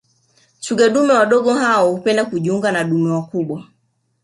[0.61, 3.63] Twiga dume wadogo hao hupenda kujiunga na dume wakubwa